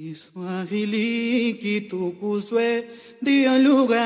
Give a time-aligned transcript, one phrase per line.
[0.00, 2.88] Kiswahili kitukuzwe,
[3.22, 4.00] ndiyo lugha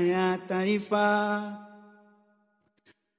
[0.00, 1.06] ya taifa.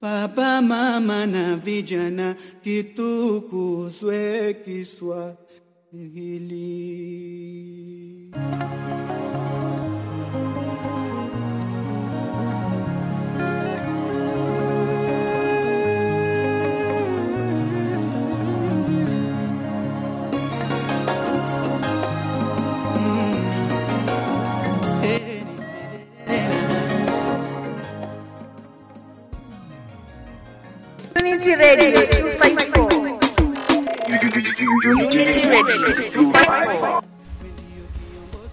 [0.02, 5.38] Baba, mama na vijana, kitukuzwe Kiswahili.
[31.48, 33.20] Unity Radio 254.
[35.00, 35.78] Unity Radio
[36.12, 37.07] 254.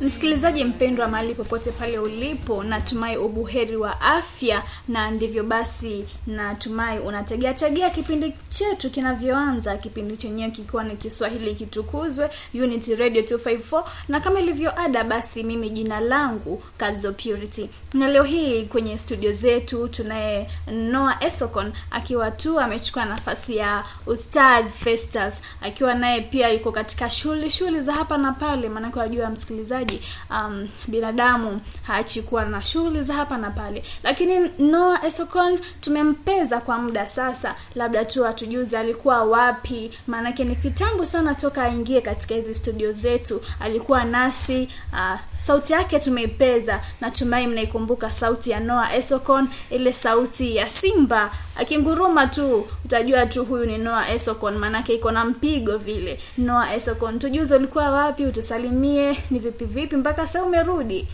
[0.04, 7.54] Msikilizaji mpendwa, mahali popote pale ulipo, natumai ubuheri wa afya, na ndivyo basi, natumai unategea
[7.54, 14.40] tegea kipindi chetu kinavyoanza, kipindi chenyewe kikiwa ni Kiswahili kitukuzwe, Unity Radio 254, na kama
[14.40, 20.48] ilivyo ada, basi mimi jina langu Kazo Purity, na leo hii kwenye studio zetu tunaye
[20.72, 27.50] Noah Esokon akiwa tu amechukua nafasi ya Ustadh Festus akiwa naye pia yuko katika shughuli
[27.50, 29.93] shughuli za hapa na pale, maanake wajua msikilizaji,
[30.30, 36.78] um, binadamu haachi kuwa na shughuli za hapa na pale, lakini noa esocon tumempeza kwa
[36.78, 42.54] muda sasa, labda tu atujuze alikuwa wapi, maanake ni kitambo sana toka aingie katika hizi
[42.54, 49.92] studio zetu, alikuwa nasi uh, sauti yake tumeipeza natumai mnaikumbuka sauti ya noa Esokon ile
[49.92, 51.30] sauti ya simba.
[51.56, 56.18] Akinguruma tu utajua tu huyu ni noa Esokon maanake iko na mpigo vile.
[56.38, 61.08] Noa Esokon tujuze ulikuwa wapi utusalimie ni vipi vipi mpaka sasa umerudi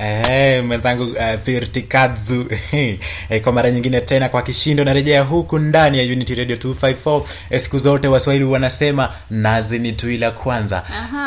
[0.00, 2.46] Eh, mwenzangu uh, Purity Kadzu.
[3.30, 7.60] Eh, kwa mara nyingine tena kwa kishindo narejea huku ndani ya Unity Radio 254 eh,
[7.60, 10.82] siku zote waswahili wanasema nazi ni tui la kwanza.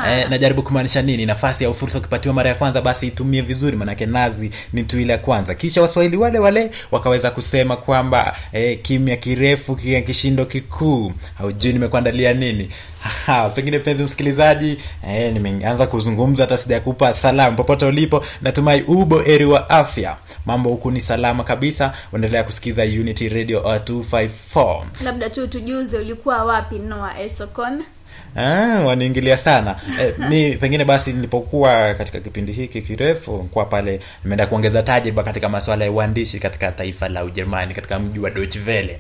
[0.09, 1.25] Eh, najaribu kumaanisha nini?
[1.25, 5.17] Nafasi au fursa ukipatiwa mara ya kwanza basi itumie vizuri manake nazi ni tui la
[5.17, 5.55] kwanza.
[5.55, 11.13] Kisha waswahili wale wale wakaweza kusema kwamba eh, kimya kirefu kia kishindo kikuu.
[11.37, 12.69] Haujui nimekuandalia nini
[13.55, 14.77] Pengine penzi msikilizaji
[15.07, 17.57] eh, nimeanza kuzungumza hata sijakupa salamu.
[17.57, 20.17] Popote ulipo natumai ubo eri wa afya.
[20.45, 21.93] Mambo huku ni salama kabisa.
[22.13, 27.83] Uendelea kusikiza unity radio uh, 254 labda tu tujuze ulikuwa wapi Noah Esokon?
[28.35, 29.75] Ah, waniingilia sana.
[30.01, 35.49] Eh, mi pengine basi nilipokuwa katika kipindi hiki kirefu kwa pale nimeenda kuongeza tajriba katika
[35.49, 38.99] masuala ya uandishi katika taifa la ujerumani katika mji wa Deutsche Welle.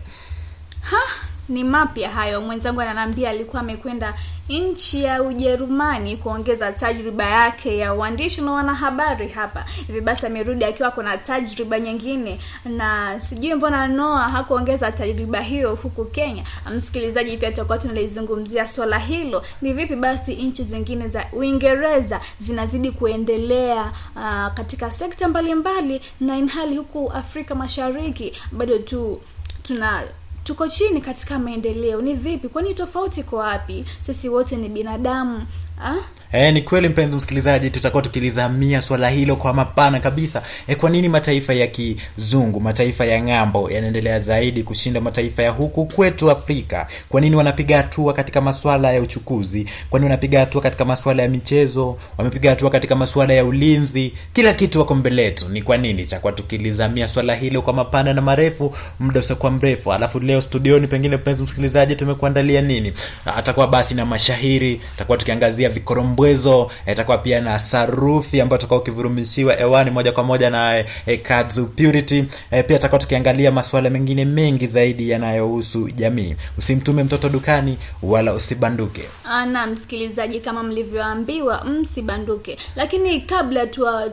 [0.81, 2.41] Ha ni mapya hayo.
[2.41, 4.13] Mwenzangu ananiambia alikuwa amekwenda
[4.49, 9.65] nchi ya ujerumani kuongeza tajriba yake ya uandishi na wanahabari hapa.
[9.87, 16.05] Hivi basi amerudi akiwa kuna tajriba nyingine na sijui mbona noa hakuongeza tajriba hiyo huku
[16.05, 16.43] kenya.
[16.75, 19.43] Msikilizaji pia tutakuwa tunalizungumzia swala hilo.
[19.61, 26.77] Ni vipi basi nchi zingine za uingereza zinazidi kuendelea uh, katika sekta mbalimbali na inhali
[26.77, 28.33] huku afrika mashariki?
[28.51, 29.21] Bado tu
[29.63, 30.03] tuna
[30.49, 32.01] tuko chini katika maendeleo.
[32.01, 32.47] Ni vipi?
[32.49, 33.83] Kwani tofauti kwa wapi?
[34.01, 35.41] Sisi wote ni binadamu
[35.79, 35.95] ah?
[36.31, 40.41] E, ni kweli mpenzi msikilizaji tutakuwa tukilizamia swala hilo kwa mapana kabisa.
[40.67, 45.85] E, kwa nini mataifa ya kizungu mataifa ya ng'ambo yanaendelea zaidi kushinda mataifa ya huku
[45.85, 46.87] kwetu afrika?
[47.09, 49.65] Kwa nini wanapiga hatua katika maswala ya uchukuzi?
[49.89, 51.97] Kwani wanapiga hatua katika maswala ya michezo?
[52.17, 54.13] Wamepiga hatua katika maswala ya ulinzi?
[54.33, 55.49] Kila kitu wako mbele yetu.
[55.49, 58.75] Ni kwa nini Tutakuwa tukilizamia swala hilo kwa mapana na marefu?
[58.99, 59.93] Muda usiokuwa mrefu.
[59.93, 62.93] Alafu leo studioni pengine mpenzi msikilizaji tumekuandalia nini?
[63.37, 69.91] Atakuwa basi na mashahiri tutakuwa tukiangazia vikorombwezo itakuwa pia na sarufi ambayo tutakuwa ukivurumishiwa hewani
[69.91, 72.25] moja kwa moja na e, eh, Kadzu Purity.
[72.51, 76.35] E, pia tutakuwa tukiangalia masuala mengine mengi zaidi yanayohusu jamii.
[76.57, 79.03] Usimtume mtoto dukani wala usibanduke.
[79.25, 82.57] Ah, na msikilizaji kama mlivyoambiwa msibanduke.
[82.75, 84.09] Lakini kabla tuwa-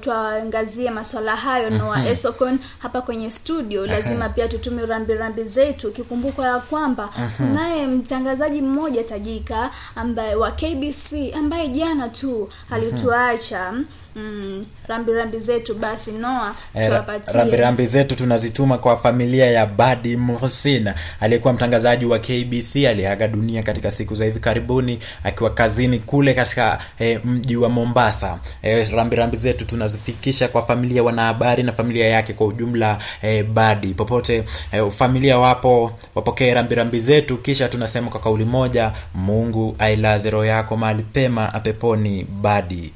[0.91, 5.93] maswala hayo noa esokon hapa kwenye studio lazima pia tutume rambirambi zetu.
[5.93, 7.11] Kikumbuka ya kwamba
[7.55, 11.13] naye mtangazaji mmoja tajika ambaye wa kbc
[11.47, 13.75] ambaye jana tu alituacha
[14.17, 16.93] mm, rambirambi zetu basi noa Eh,
[17.35, 20.91] rambirambi zetu tunazituma kwa familia ya Badi Muhsin
[21.21, 26.79] aliyekuwa mtangazaji wa KBC aliaga dunia katika siku za hivi karibuni akiwa kazini kule katika
[26.99, 28.39] eh, mji wa Mombasa.
[28.63, 33.95] Eh, rambirambi zetu tunazifikisha kwa familia wanahabari na familia yake kwa ujumla eh, Badi.
[33.95, 40.45] Popote eh, familia wapo wapokee rambirambi zetu kisha tunasema kwa kauli moja Mungu ailaze roho
[40.45, 42.93] yako mahali pema apeponi Badi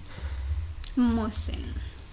[0.97, 1.59] Mohsen.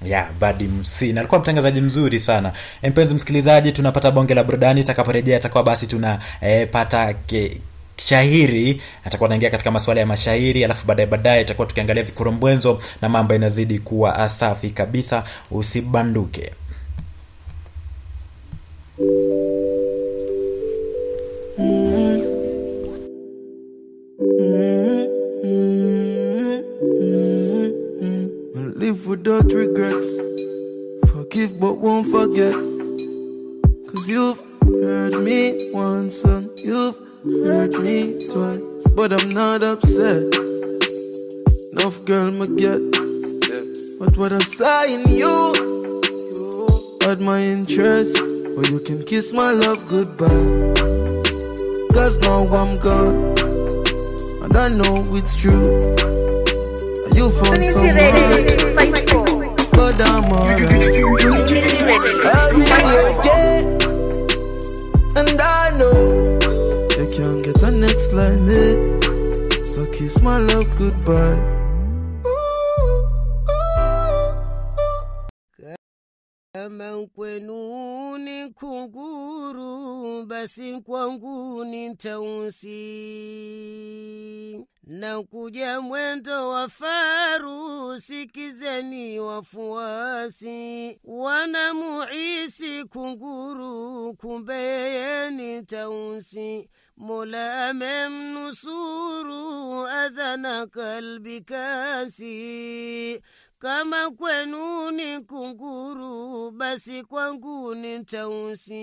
[0.06, 2.52] ya badi msina alikuwa mtangazaji mzuri sana.
[2.82, 4.82] E, mpenzi msikilizaji tunapata bonge la burudani.
[4.82, 7.58] Itakaporejea atakuwa basi tunapata eh,
[7.98, 13.36] shahiri atakuwa anaingia katika masuala ya mashairi alafu baadaye baadaye itakuwa tukiangalia vikurombwenzo na mambo
[13.36, 15.24] inazidi kuwa safi kabisa.
[15.52, 16.52] Usibanduke
[49.18, 50.74] kiss my love goodbye.
[51.92, 53.16] Cause now I'm gone.
[54.44, 55.70] And I know it's true.
[57.18, 57.96] You found someone
[59.72, 60.62] but I'm alright.
[62.36, 62.66] I'll be
[63.10, 63.54] okay,
[65.20, 65.98] and I know
[67.00, 68.54] you can't get a next like me.
[68.54, 69.64] Eh?
[69.64, 71.57] So kiss my love goodbye.
[80.48, 82.68] Basi kwangu ni tausi.
[84.84, 96.70] Na kuja mwendo wa faru, sikizeni wafuasi, wanamuisi kunguru, kumbe yeye tausi.
[96.98, 99.38] Mola amemnusuru,
[99.88, 103.22] adhana kalbi kasi
[103.60, 108.78] kama kwenu ni kunguru, basi kwangu ni tausi.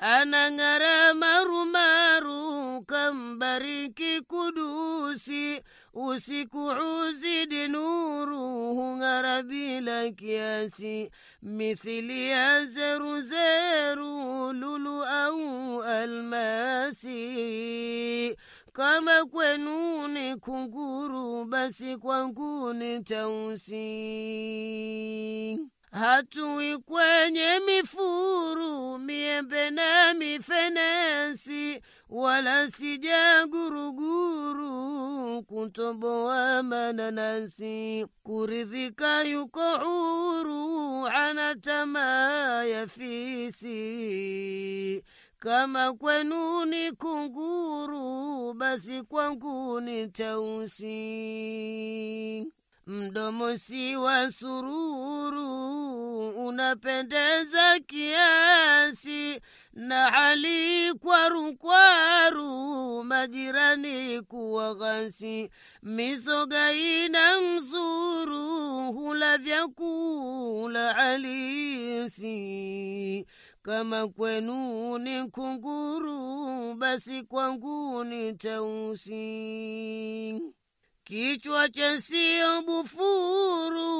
[0.00, 5.60] Anang'ara marumaru, kambariki Kudusi,
[5.92, 11.10] usiku uzidi nuru, hung'ara bila kiasi,
[11.42, 17.16] mithili ya zeruzeru, lulu au almasi
[18.72, 23.78] kama kwenu ni kunguru, basi kwangu ni tausi.
[25.98, 38.06] Hatui kwenye mifuru, miembe na mifenesi, wala sija guruguru, kutoboa mananasi.
[38.22, 43.74] Kuridhika yuko huru, ana tamaa ya fisi
[45.38, 50.88] kama kwenu ni kunguru, basi kwangu ni tausi.
[52.92, 55.48] Mdomo si wa sururu,
[56.46, 59.40] unapendeza kiasi,
[59.72, 65.50] na hali kwaru kwaru, majirani kuwa ghasi.
[65.82, 72.36] Mizoga ina mzuru, hula vyakula halisi
[73.62, 79.18] kama kwenu ni kunguru, basi kwangu ni tausi.
[81.08, 83.92] Kichwa cha sio bufuru,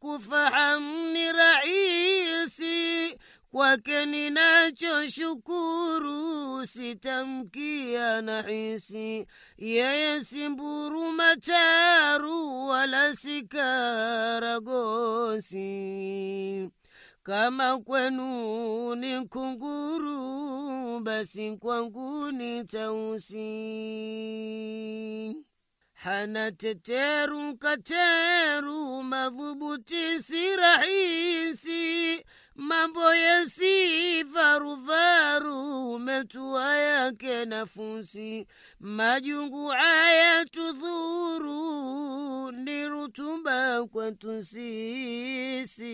[0.00, 3.16] kufahamu ni rahisi.
[3.50, 9.26] Kwake ninachoshukuru, sitamkia na hisi.
[9.58, 14.68] Yeye si mburu mataru, wala si karagosi
[17.22, 23.38] kama kwenu ni kunguru, basi kwangu ni tausi.
[26.04, 32.22] Hana teteru kateru, madhubuti si rahisi,
[32.54, 38.46] mambo yasi varuvaru, metua yake nafusi,
[38.80, 41.62] majungu aya tudhuru,
[42.52, 45.88] ni rutuba kwetu sisi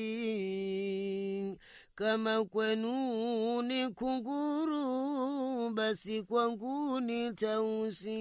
[2.04, 8.14] kama kwenu ni kunguru, basi kwangu ni tausi.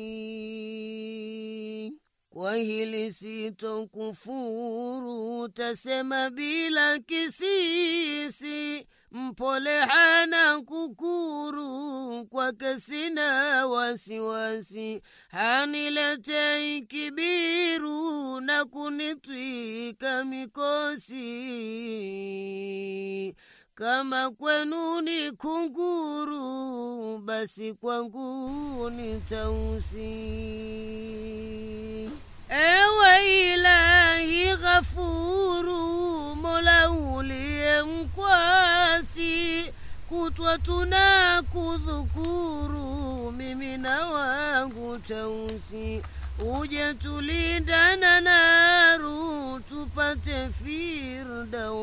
[2.30, 4.30] Kwa hili sitokufuru,
[5.50, 21.24] tasema bila kisisi, mpole hana kukuru, kwake sina wasiwasi, haniletei kibiru na kunitwika mikosi
[23.84, 30.00] kama kwenu ni kunguru, basi kwangu ni tausi.
[32.50, 39.66] Ewe Ilahi Ghafuru, Mola uliye mkwasi,
[40.10, 46.02] kutwa tuna kudhukuru, mimi na wangu tausi
[46.40, 51.74] uje tulindana naru tupate firdausi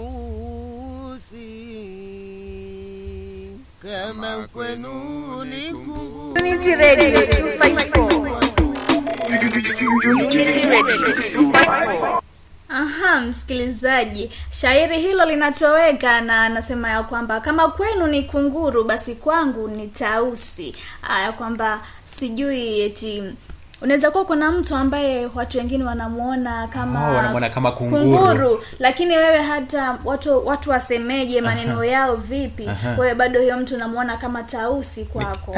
[3.83, 10.21] kama kwenu ni kunguru Unity Radio 254.
[10.21, 12.21] Unity Radio 254.
[12.69, 19.69] Aha, msikilizaji, shairi hilo linatoweka na anasema ya kwamba kama kwenu ni kunguru, basi kwangu
[19.69, 20.75] ni tausi.
[21.03, 23.23] Aya, kwamba sijui eti
[23.83, 28.65] unaweza kuwa kuna mtu ambaye watu wengine wanamuona kama Oh, wanamuona kama kunguru.
[28.79, 32.69] lakini wewe hata watu watu wasemeje maneno yao vipi,
[32.99, 35.55] wewe bado hiyo mtu unamuona kama tausi kwako.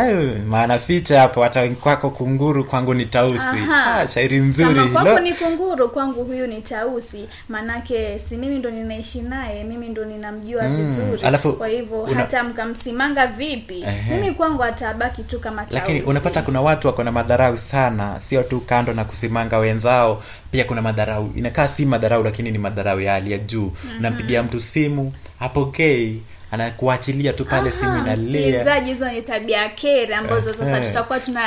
[0.49, 3.43] Maana ficha hapo hata kwako kunguru kwangu ni tausi.
[3.45, 3.95] Aha.
[4.01, 4.75] ah, shairi nzuri.
[4.75, 7.29] Kama kwako hilo ni kunguru kwangu huyu ni tausi.
[7.49, 11.23] Maanake si mimi ndo ninaishi naye mimi ndo ninamjua Mm, vizuri.
[11.23, 13.83] alafu kwa hivyo una- hata mkamsimanga vipi?
[13.83, 14.15] Ehe.
[14.17, 15.75] mimi kwangu atabaki tu kama tausi.
[15.77, 20.65] lakini unapata kuna watu wako na madharau sana sio tu kando na kusimanga wenzao pia
[20.65, 21.31] kuna madharau.
[21.37, 23.73] Inakaa si madharau lakini ni madharau ya hali ya juu.
[23.99, 28.21] Unampigia mtu simu hapokei anakuachilia tu pale simu Aha, inalia.
[28.49, 30.89] msikilizaji hizo ni tabia kere ambazo sasa Ehe.
[30.89, 31.43] tutakuwa tuna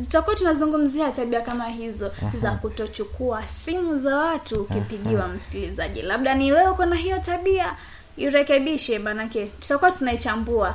[0.00, 2.10] tutakuwa tunazungumzia tabia kama hizo
[2.42, 6.02] za kutochukua simu za watu ukipigiwa msikilizaji.
[6.02, 7.72] Labda ni wewe uko na hiyo tabia
[8.16, 10.74] irekebishe manake tutakuwa tunaichambua.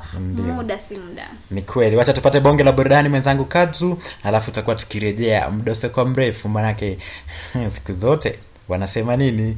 [0.55, 1.27] Muda si muda.
[1.51, 1.95] Ni kweli.
[1.95, 6.97] Wacha tupate bonge la burudani mwenzangu kazu alafu tutakuwa tukirejea mdose kwa mrefu manake
[7.75, 9.57] siku zote wanasema nini?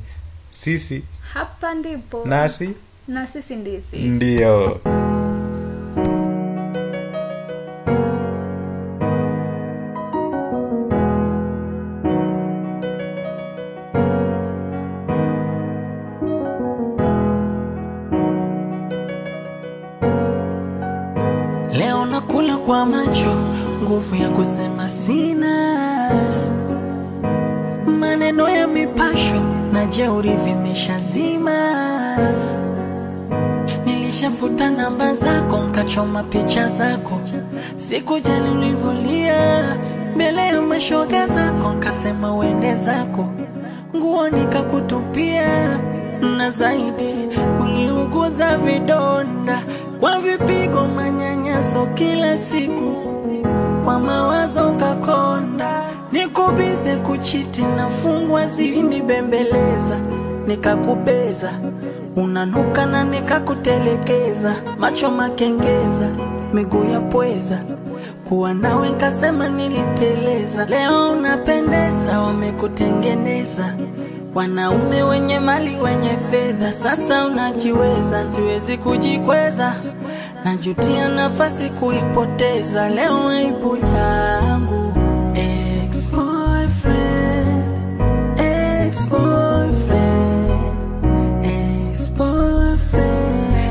[0.52, 1.04] Sisi.
[1.34, 2.22] Hapa ndipo.
[2.26, 2.70] Nasi.
[3.08, 4.80] Na sisi ndisi ndio
[22.66, 23.36] kwa macho,
[23.84, 25.80] nguvu ya kusema sina.
[28.00, 29.42] Maneno ya mipasho
[29.74, 31.58] na jeuri vimeshazima.
[33.86, 37.22] Nilishafuta namba zako, nkachoma picha zako,
[37.76, 39.64] sikujali ulivyolia
[40.16, 43.30] mbele ya mashoga zako, nkasema uende zako,
[43.96, 45.80] nguo nikakutupia,
[46.38, 47.14] na zaidi
[48.04, 49.64] uliuguza vidonda
[50.00, 52.94] kwa vipigo, manyanyaso kila siku,
[53.84, 55.82] kwa mawazo kakonda,
[56.12, 60.00] nikubize kuchiti na fungwa zilinibembeleza,
[60.48, 61.52] nikakubeza.
[62.16, 66.10] Unanuka na nikakutelekeza, macho makengeza,
[66.54, 67.60] miguu ya pweza,
[68.30, 70.66] kuwa nawe nkasema niliteleza.
[70.66, 73.74] Leo unapendeza, wamekutengeneza
[74.36, 79.74] wanaume wenye mali wenye fedha, sasa unajiweza, siwezi kujikweza,
[80.46, 82.90] najutia nafasi kuipoteza.
[82.90, 84.94] Leo aibu yangu.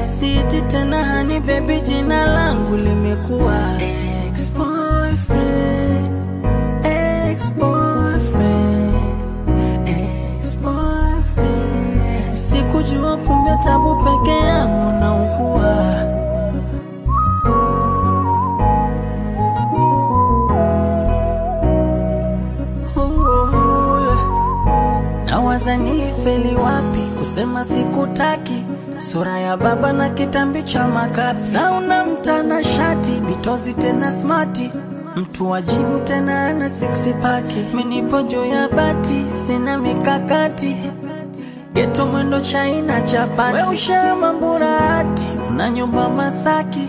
[0.03, 4.82] Siti tena hani baby, jina langu limekuwa ex-boyfriend,
[13.13, 15.73] Sikujua kumbe tabu peke yangu naugua.
[25.27, 28.65] Nawaza nilifeli wapi kusema sikutaki,
[28.99, 34.71] sura ya baba na kitambi cha makapi, sauna mtana shati bitozi tena smati,
[35.17, 40.77] mtu wa jimu tena ana six pack, minipo juu ya bati, sina mikakati
[41.73, 46.89] geto mwendo China chapati, we ushama mburati, una nyumba Masaki,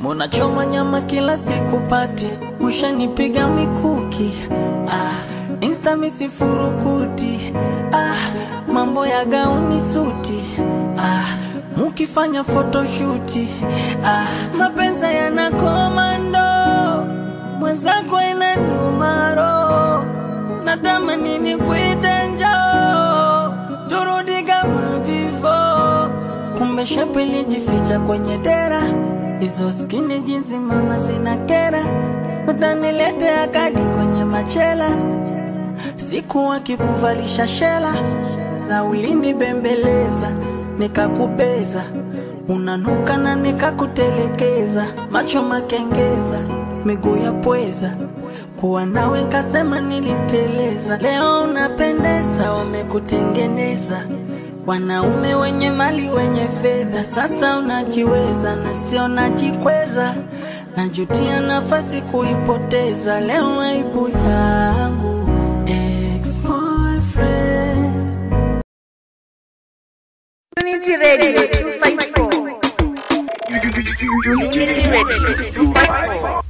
[0.00, 2.28] muna choma nyama kila siku pati,
[2.60, 4.32] ushanipiga mikuki.
[4.88, 5.12] Ah,
[5.60, 7.52] insta misifurukuti
[7.92, 8.14] ah,
[8.72, 10.42] mambo ya gauni suti.
[10.98, 11.24] Ah,
[11.76, 13.48] mukifanya photoshuti
[14.04, 14.26] ah,
[14.58, 16.42] mapenza yana komando
[17.60, 20.04] mwenzako inaniuma roho
[20.64, 22.11] natamani nikuite
[26.86, 28.82] Kumbe ilijificha kwenye dera,
[29.40, 31.82] hizo skini jinsi mama zina kera,
[32.48, 34.88] utaniletea kadi kwenye machela,
[35.96, 37.94] siku akikuvalisha shela,
[38.68, 40.32] na ulinibembeleza
[40.78, 41.84] nikakubeza,
[42.48, 46.38] unanuka na nikakutelekeza, macho makengeza,
[46.84, 47.94] miguu ya pweza.
[48.60, 50.96] Kuwa nawe nkasema niliteleza.
[50.96, 54.04] Leo unapendeza, wamekutengeneza
[54.66, 60.14] wanaume wenye mali wenye fedha, sasa unajiweza na sio najikweza,
[60.76, 63.20] najutia nafasi kuipoteza.
[63.20, 65.12] Leo aibu yangu.
[70.62, 72.52] Unity Radio 254
[74.56, 76.41] Unity Radio.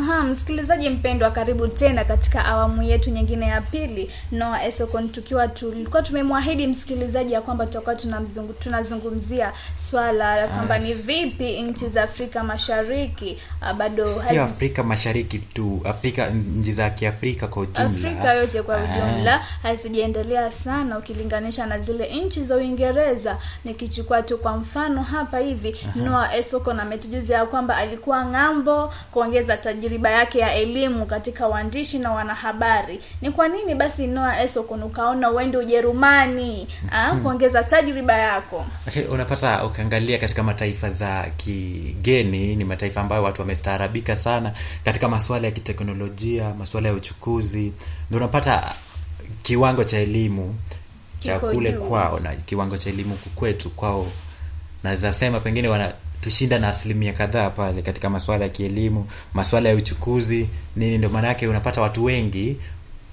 [0.00, 6.02] Aha, msikilizaji mpendwa, karibu tena katika awamu yetu nyingine ya pili Noah Esokon, tukiwa tulikuwa
[6.02, 12.44] tumemwahidi msikilizaji ya kwamba tutakuwa tunamzungu, tunazungumzia swala la kwamba ni vipi nchi za Afrika
[12.44, 17.84] Mashariki ah, bado sio hazi- afrika mashariki tu afrika nchi za kiafrika kwa ujumla.
[17.90, 23.38] Afrika yote kwa ujumla hazijaendelea sana ukilinganisha na zile nchi za Uingereza.
[23.64, 29.56] Nikichukua tu kwa mfano hapa hivi, Noah Esokon ametujuzia ya kwamba alikuwa ng'ambo kuongeza
[29.90, 32.98] tajriba yake ya elimu katika uandishi na wanahabari.
[33.22, 37.22] Ni kwa nini basi noa Esokon ukaona uende Ujerumani hmm.
[37.22, 38.66] kuongeza tajriba yako?
[38.88, 44.52] okay, unapata ukiangalia katika mataifa za kigeni ni mataifa ambayo watu wamestaarabika sana
[44.84, 47.72] katika masuala ya kiteknolojia masuala ya uchukuzi
[48.10, 48.74] ndo unapata
[49.42, 50.56] kiwango cha elimu
[51.20, 54.06] cha kule kwao na kiwango cha elimu kwetu kwao
[54.82, 55.68] naweza sema pengine
[56.20, 61.28] wanatushinda na asilimia kadhaa pale katika masuala ya kielimu masuala ya uchukuzi nini ndio maana
[61.28, 62.56] yake unapata watu wengi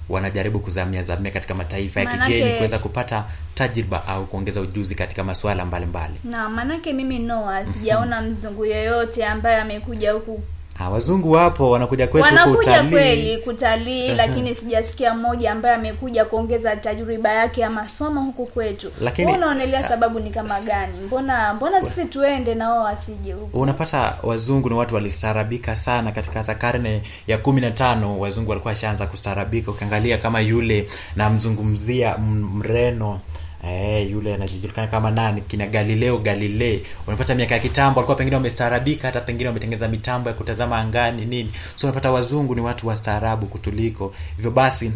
[0.09, 5.65] wanajaribu kuzamia zamia katika mataifa ya kigeni kuweza kupata tajriba au kuongeza ujuzi katika masuala
[5.65, 6.13] mbalimbali.
[6.23, 10.43] Na maanake mimi noa sijaona mzungu yeyote ambaye amekuja huku
[10.79, 12.89] Ah, wazungu wapo wanakuja kwetu wanakuja kutalii.
[12.91, 18.91] kweli kutalii lakini sijasikia mmoja ambaye amekuja kuongeza tajriba yake ya masomo huku kwetu.
[19.01, 20.93] Lakini- unaonelea sababu ni kama gani?
[21.05, 26.39] Mbona mbona sisi tuende na wao wasije huku unapata wazungu ni watu walistaarabika sana katika
[26.39, 33.19] hata karne ya kumi na tano wazungu walikuwa washaanza kustaarabika ukiangalia kama yule namzungumzia mreno
[33.63, 35.41] Eh, yule anajulikana kama nani?
[35.41, 36.85] Kina galileo galilei.
[37.07, 41.51] Unapata miaka ya kitambo walikuwa pengine wamestaarabika hata pengine wametengeneza mitambo ya kutazama angani nini.
[41.75, 44.13] So unapata wazungu ni watu wastaarabu kutuliko.
[44.35, 44.91] Hivyo basi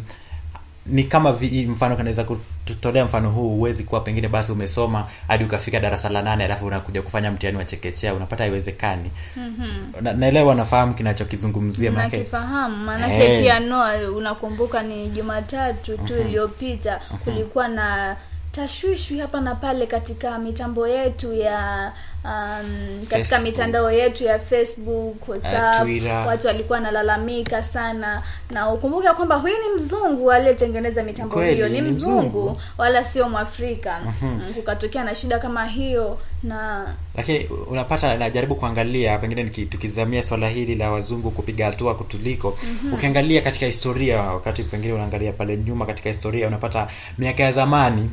[0.85, 5.79] ni kama vi, mfano kanaweza kutolea mfano huu huwezi kuwa pengine basi umesoma hadi ukafika
[5.79, 8.13] darasa la nane alafu unakuja kufanya mtihani wa chekechea.
[8.13, 9.11] Unapata haiwezekani.
[9.37, 10.03] Mm-hmm.
[10.03, 13.41] na, naelewa nafahamu kinachokizungumzia maanake kifahamu maanake Eh.
[13.43, 18.17] pia Noah unakumbuka ni jumatatu tu iliyopita kulikuwa na
[18.51, 21.91] tashwishwi hapa na pale katika mitambo yetu ya
[22.25, 23.43] um, katika Facebook.
[23.43, 25.87] mitandao yetu ya facebook whatsapp.
[25.87, 28.23] Uh, watu walikuwa wanalalamika sana.
[28.49, 31.69] Na ukumbuke kwamba huyu ni mzungu aliyetengeneza mitambo Kweli, hiyo.
[31.69, 32.57] ni mzungu, mzungu.
[32.77, 33.99] wala sio mwafrika.
[34.21, 40.75] Mm, kukatokea na shida kama hiyo na lakini unapata najaribu kuangalia pengine tukizamia swala hili
[40.75, 42.57] la wazungu kupiga hatua kutuliko.
[42.63, 42.93] Mm-hmm.
[42.93, 46.87] ukiangalia katika historia wakati pengine unaangalia pale nyuma katika historia unapata
[47.17, 48.09] miaka ya zamani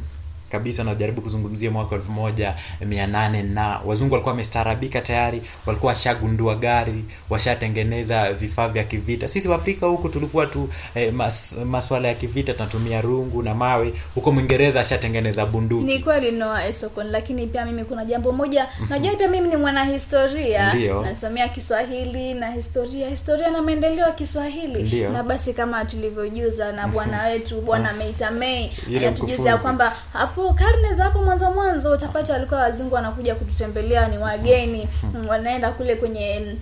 [0.53, 2.55] kabisa najaribu kuzungumzia mwaka elfu moja
[2.87, 9.29] mia nane na wazungu walikuwa wamestaarabika tayari walikuwa washagundua gari washatengeneza vifaa vya kivita.
[9.29, 13.93] Sisi waafrika huku tulikuwa tu eh, mas, maswala ya kivita tunatumia rungu na mawe.
[14.15, 15.85] Huko mwingereza ashatengeneza bunduki.
[15.85, 18.69] Ni kweli noa Esokon, lakini pia mimi kuna jambo moja.
[18.91, 20.75] Najua pia mimi ni mwanahistoria.
[21.03, 24.83] Nasomea Kiswahili na historia historia na maendeleo ya Kiswahili.
[24.83, 25.11] Ndiyo.
[25.11, 30.95] na basi kama tulivyojuza na bwana wetu bwana Meita Mei anatujuza ya kwamba hapo karne
[30.95, 36.57] za hapo mwanzo mwanzo utapata walikuwa wazungu wanakuja kututembelea ni wageni mm, wanaenda kule kwenye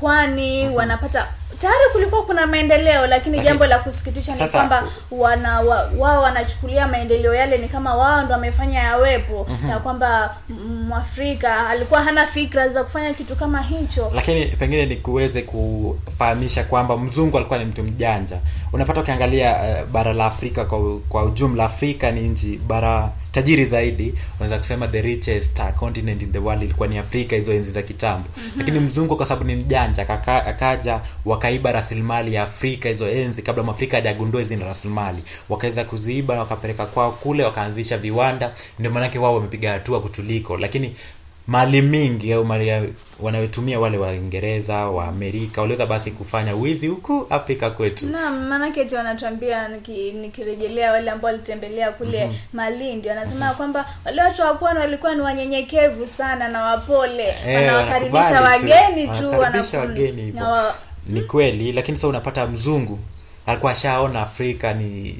[0.00, 1.26] pwani wanapata
[1.60, 6.88] tayari kulikuwa kuna maendeleo lakini Lakini- jambo la kusikitisha ni kwamba wana wa, wao wanachukulia
[6.88, 12.68] maendeleo yale ni kama wao ndo wamefanya yawepo na kwamba mm, mwafrika alikuwa hana fikra
[12.68, 14.12] za kufanya kitu kama hicho.
[14.14, 18.36] Lakini pengine ni kuweze kufahamisha kwamba mzungu alikuwa ni mtu mjanja.
[18.72, 24.14] Unapata ukiangalia uh, bara la afrika kwa, kwa ujumla afrika ni nchi bara tajiri zaidi
[24.36, 28.28] unaweza kusema the richest continent in the world ilikuwa ni afrika hizo enzi za kitambo.
[28.36, 28.52] Mm-hmm.
[28.58, 30.08] lakini mzungu kwa sababu ni mjanja
[30.46, 35.22] akaja wakaiba rasilimali ya afrika hizo enzi kabla mwafrika hajagundua hizi na rasilimali.
[35.48, 40.56] Wakaweza kuziiba na wakapeleka kwao kule wakaanzisha viwanda ndio maanake wao wamepiga hatua kutuliko.
[40.56, 40.96] Lakini
[41.48, 47.70] mali mingi au mali wanayotumia wale waingereza wa amerika waliweza basi kufanya wizi huku afrika
[47.70, 49.68] kwetu naam maanake ti wanatuambia
[50.20, 52.38] nikirejelea wale ambao walitembelea kule mm-hmm.
[52.52, 58.40] malindi wanasema kwamba wale watu wa pwani walikuwa ni wanyenyekevu sana na wapole Eh, wanawakaribisha
[58.40, 60.44] wageni tu Wanakaribisha wageni hivyo.
[60.44, 60.74] wa-
[61.06, 62.98] ni kweli lakini sasa unapata mzungu
[63.46, 65.18] alikuwa ashaona afrika ni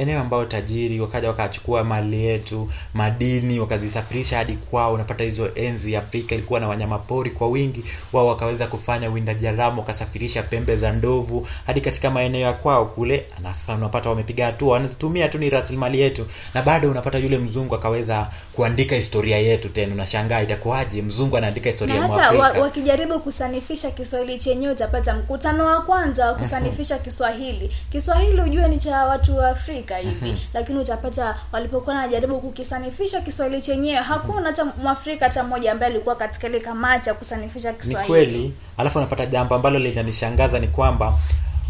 [0.00, 6.34] eneo ambayo tajiri wakaja wakachukua mali yetu madini wakazisafirisha hadi kwao unapata hizo enzi afrika
[6.34, 11.80] ilikuwa na wanyamapori kwa wingi wao wakaweza kufanya uwindaji haramu wakasafirisha pembe za ndovu hadi
[11.80, 16.26] katika maeneo ya kwao kule na sasa unapata wamepiga hatua wanazitumia tu ni rasilimali yetu
[16.54, 21.94] na bado unapata yule mzungu akaweza kuandika historia yetu tena unashangaa itakuwaje mzungu anaandika historia
[21.94, 22.60] ya wa, mwafrika.
[22.60, 27.70] wakijaribu kusanifisha kiswahili chenyewe utapata mkutano wa kwanza wa kusanifisha kiswahili.
[27.92, 30.42] Kiswahili ujue ni cha watu wa afrika afrika hivi.
[30.54, 36.46] Lakini utapata walipokuwa wanajaribu kukisanifisha kiswahili chenyewe hakuna hata mwafrika hata mmoja ambaye alikuwa katika
[36.46, 38.08] ile kamati ya kusanifisha ni kiswahili.
[38.08, 38.54] kweli.
[38.78, 41.14] Alafu unapata jambo ambalo linanishangaza ni kwamba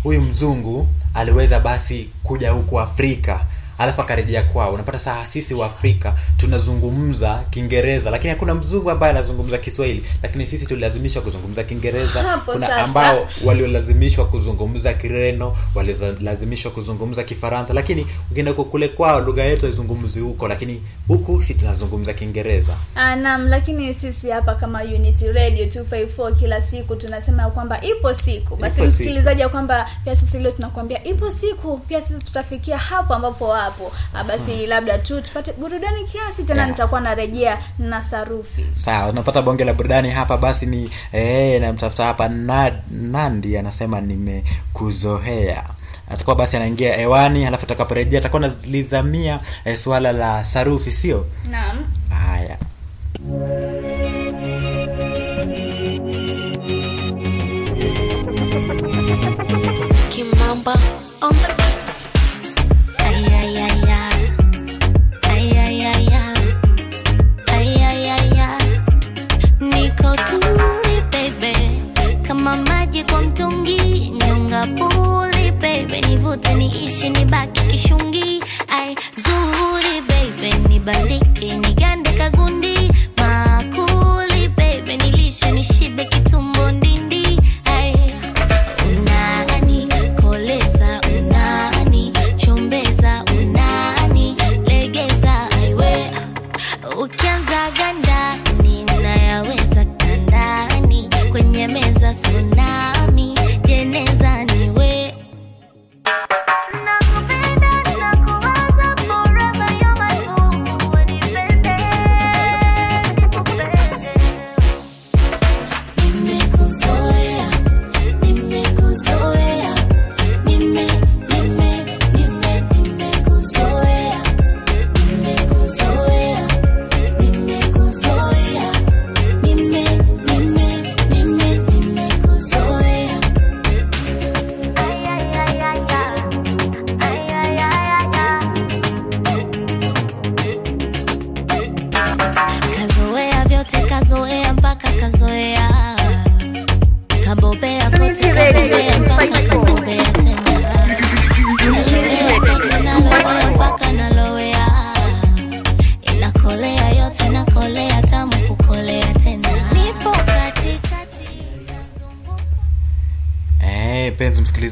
[0.02, 3.40] huyu mzungu aliweza basi kuja huku afrika
[3.80, 4.72] alafu akarejea kwao.
[4.74, 10.66] Unapata saa sisi wa afrika tunazungumza kiingereza lakini hakuna mzungu ambaye anazungumza kiswahili lakini sisi
[10.66, 12.22] tulilazimishwa kuzungumza kiingereza.
[12.22, 12.82] Hapo kuna sasa.
[12.82, 20.48] ambao waliolazimishwa kuzungumza kireno walilazimishwa kuzungumza kifaransa lakini ukienda kule kwao lugha yetu haizungumzi huko
[20.48, 22.72] lakini huku si tunazungumza kiingereza.
[22.94, 28.14] Ah, naam lakini sisi hapa kama unity radio 254 kila siku tunasema ya kwamba ipo
[28.14, 28.56] siku.
[28.56, 33.48] Basi msikilizaji ya kwamba pia sisi leo tunakuambia ipo siku pia sisi tutafikia hapo ambapo
[33.48, 33.69] wapo
[34.14, 36.70] ah, basi labda tu tupate burudani kiasi tena Yeah.
[36.70, 38.66] nitakuwa narejea na sarufi.
[38.74, 45.64] Sawa unapata bonge la burudani hapa basi ni eh, namtafuta hapa na, nandi anasema nimekuzohea
[46.10, 51.26] atakuwa basi anaingia hewani alafu atakaporejea atakuwa nalizamia eh, suala la sarufi sio?
[51.50, 51.84] Naam.
[52.26, 52.56] Haya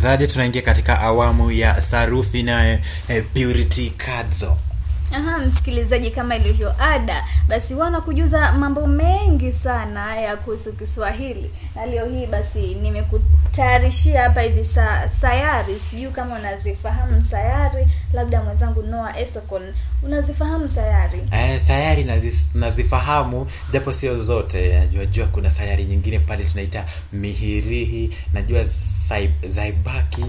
[0.08, 4.56] msikilizaji tunaingia katika awamu ya sarufi naye eh, purity kadzo
[5.12, 11.86] Aha, msikilizaji, kama ilivyo ada, basi wana kujuza mambo mengi sana ya kuhusu Kiswahili, na
[11.86, 15.78] leo hii basi nimekutayarishia hapa hivi sa, sayari.
[15.78, 19.62] Sijui kama unazifahamu sayari, labda mwenzangu Noah Esokon,
[20.02, 21.22] unazifahamu sayari?
[21.30, 28.16] Eh, sayari nazis, nazifahamu japo sio zote najua jua kuna sayari nyingine pale tunaita mihirihi
[28.32, 28.62] najua
[29.08, 30.24] Zai- zaibaki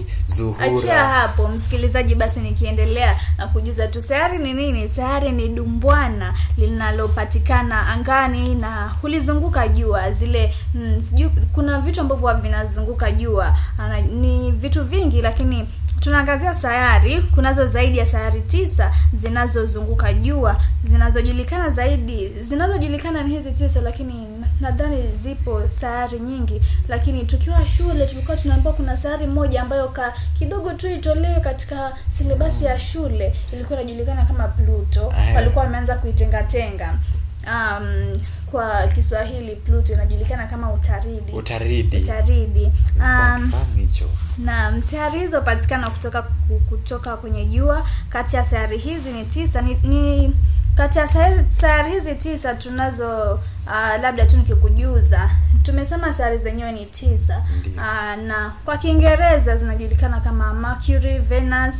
[0.60, 4.88] Achia hapo msikilizaji, basi nikiendelea na kujuza tu sayari ni nini.
[4.88, 10.12] Sayari ni dumbwana linalopatikana angani na hulizunguka jua.
[10.12, 15.68] Zile mm, sijui kuna vitu ambavyo vinazunguka jua Ana, ni vitu vingi, lakini
[16.00, 17.22] tunaangazia sayari.
[17.22, 22.28] Kunazo zaidi ya sayari tisa zinazozunguka jua zinazojulikana zaidi.
[22.42, 24.26] Zinazojulikana ni hizi tisa, lakini
[24.60, 30.72] nadhani zipo sayari nyingi, lakini tukiwa shule tulikuwa tunaambiwa kuna sayari moja ambayo ka kidogo
[30.72, 35.12] tu itolewe katika silabasi ya shule, ilikuwa inajulikana kama Pluto.
[35.34, 36.98] Walikuwa wameanza kuitengatenga.
[37.46, 38.16] Um,
[38.50, 41.32] kwa Kiswahili Pluto inajulikana kama utaridi.
[41.32, 42.72] utaridi Utaridi.
[42.98, 43.52] Um,
[43.90, 44.04] hicho?
[44.38, 47.84] Naam, sayari hizo patikana kutoka ku- kutoka kwenye jua.
[48.08, 49.62] Kati ya sayari hizi ni tisa.
[49.62, 50.34] Ni, ni
[50.76, 53.34] kati ya sayari, sayari hizi tisa tunazo
[53.66, 55.30] uh, labda tu nikikujuza.
[55.62, 57.42] Tumesema sayari zenyewe ni tisa.
[57.76, 61.74] Uh, na kwa Kiingereza zinajulikana kama Mercury, Venus,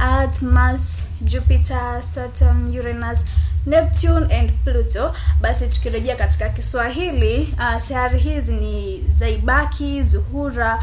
[0.00, 3.18] Earth, Mars, Jupiter, Saturn, Uranus,
[3.66, 5.14] Neptune and Pluto.
[5.40, 10.82] Basi tukirejea katika Kiswahili, uh, sayari hizi ni Zaibaki, Zuhura,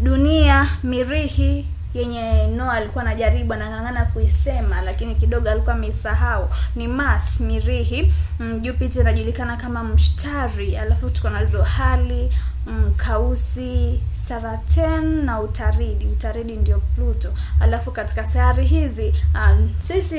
[0.00, 6.48] Dunia, Mirihi yenye Noa alikuwa anajaribu anang'ang'ana kuisema lakini kidogo alikuwa ameisahau.
[6.76, 12.30] Ni Mars, Mirihi, mm, Jupiter inajulikana kama Mshtari, alafu tuko nazo hali
[12.66, 16.04] mm, kausi saraten na utaridi.
[16.06, 17.28] Utaridi ndio pluto.
[17.60, 20.18] Alafu katika sayari hizi um, sisi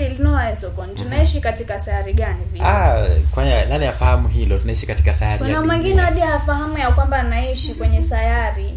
[0.51, 2.65] Esokon tunaishi katika sayari gani vile?
[2.65, 4.59] Ah kwani nani afahamu hilo?
[4.59, 8.73] Tunaishi katika sayari ya kuna mwingine hadi afahamu ya kwamba anaishi kwenye sayari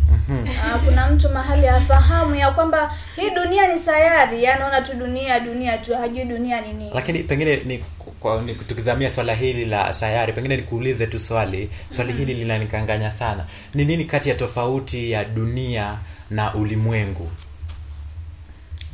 [0.65, 4.47] Ah, kuna mtu mahali afahamu ya kwamba hii dunia ni sayari.
[4.47, 6.91] Anaona tu dunia dunia tu hajui dunia ni nini.
[6.95, 7.85] Lakini pengine ni,
[8.21, 11.71] kwa, ni tukizamia swala hili la sayari pengine nikuulize tu swali.
[11.89, 13.45] Swali hili linanikanganya sana.
[13.75, 15.99] Ni nini kati ya tofauti ya dunia
[16.31, 17.31] na ulimwengu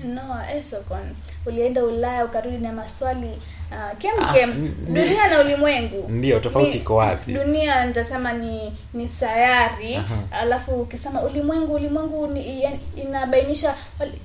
[0.05, 1.15] Noah Esokon
[1.47, 3.27] ulienda Ulaya ukarudi na maswali
[3.71, 4.51] uh, kem kem.
[4.51, 6.09] n- dunia na ulimwengu.
[6.09, 7.33] Ndio, tofauti iko wapi?
[7.33, 9.95] dunia nitasema ni ni sayari.
[9.97, 10.17] Aha.
[10.33, 13.75] alafu ukisema ulimwengu ulimwengu ni, yani, inabainisha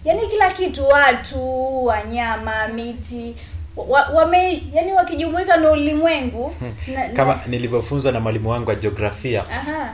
[0.05, 3.35] yani kila kitu watu wanyama miti
[3.75, 6.55] wa, wame yani wakijumuika na ulimwengu
[6.93, 9.93] na, kama na, nilivyofunzwa na mwalimu wangu wa jiografia aha.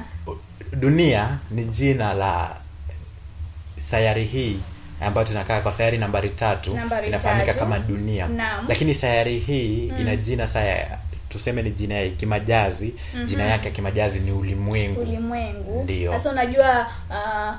[0.78, 2.56] dunia ni jina la
[3.76, 4.60] sayari hii
[5.02, 8.28] ambayo tunakaa kwa sayari nambari tatu Nambari inafahamika kama dunia.
[8.28, 8.66] Naam.
[8.68, 10.98] lakini sayari hii ina jina saya
[11.30, 12.94] tuseme ni jina ya kimajazi.
[13.26, 15.02] Jina yake ya kimajazi ni ulimwengu.
[15.02, 15.84] Ulimwengu.
[15.84, 16.12] Ndio.
[16.12, 17.54] Sasa unajua uh,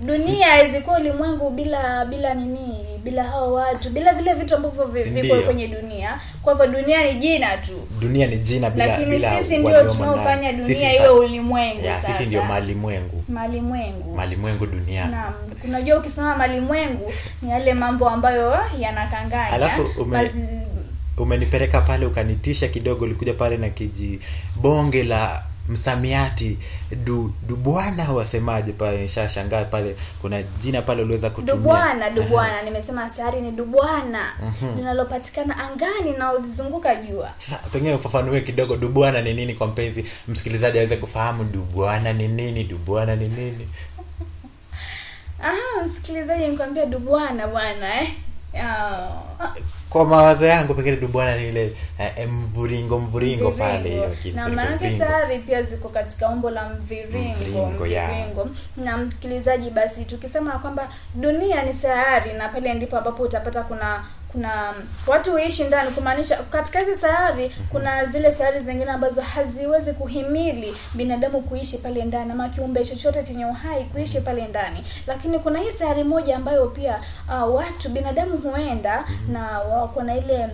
[0.00, 5.36] dunia haiwezi kuwa ulimwengu bila bila nini bila hao watu bila vile vitu ambavyo viko
[5.42, 6.20] kwenye dunia.
[6.42, 7.72] Kwa hivyo dunia ni jina tu.
[8.00, 12.12] Dunia ni jina bila lakini bila sisi ndio tunaofanya dunia iwe ulimwengu ya, sasa.
[12.12, 13.24] sisi ndio malimwengu.
[13.28, 14.14] Malimwengu.
[14.14, 15.04] Malimwengu dunia.
[15.06, 19.50] Naam, unajua ukisema malimwengu ni yale mambo ambayo yanakanganya.
[19.52, 20.32] Alafu ume-
[21.16, 26.58] umenipeleka pale ukanitisha kidogo ulikuja pale na kijibonge la msamiati.
[27.04, 29.02] Du dubwana wasemaje pale?
[29.02, 31.54] Nishashangaa pale kuna jina pale uliweza kutumia.
[31.54, 34.32] Dubwana dubwana nimesema sayari ni dubwana
[34.76, 37.30] linalopatikana angani na ulizunguka jua.
[37.38, 40.04] Sasa pengine ufafanue kidogo dubwana ni nini kwa mpenzi?
[40.28, 43.68] Msikilizaji aweze kufahamu dubwana ni nini dubwana ni nini
[45.42, 48.08] aha msikilizaji nikwambia dubwana bwana eh?
[48.62, 49.08] Ah,
[49.90, 55.38] kwa mawazo yangu pengine dubwana ni ile eh, mvuringo mvuringo pale hiyo na maanake sari
[55.38, 58.48] pia ziko katika umbo la mviringo Mviringo, mviringo.
[58.76, 64.74] na msikilizaji basi tukisema kwamba dunia ni sayari na pale ndipo ambapo utapata kuna kuna
[65.06, 71.40] watu huishi ndani kumaanisha katika hizi sayari kuna zile sayari zingine ambazo haziwezi kuhimili binadamu
[71.40, 74.84] kuishi pale ndani ama kiumbe chochote chenye uhai kuishi pale ndani.
[75.06, 80.48] Lakini kuna hii sayari moja ambayo pia uh, watu binadamu huenda na wako na ile